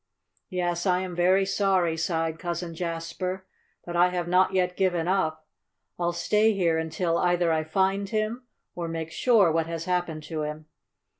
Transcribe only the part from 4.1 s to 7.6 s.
not yet given up. I'll stay here until either